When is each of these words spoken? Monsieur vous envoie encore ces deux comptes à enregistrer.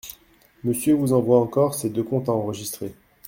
Monsieur 0.63 0.95
vous 0.95 1.13
envoie 1.13 1.39
encore 1.39 1.75
ces 1.75 1.91
deux 1.91 2.01
comptes 2.01 2.27
à 2.27 2.31
enregistrer. 2.31 2.95